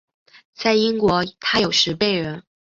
[0.55, 2.41] 在英国他有时被人。